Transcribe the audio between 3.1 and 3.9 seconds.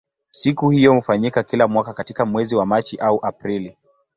Aprili.